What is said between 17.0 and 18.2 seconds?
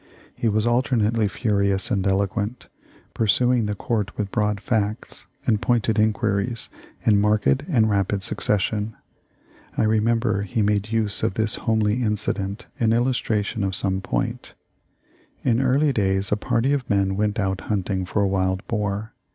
went out hunting